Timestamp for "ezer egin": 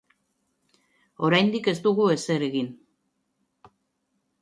2.17-2.75